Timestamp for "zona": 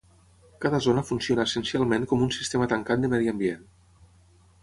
0.85-1.03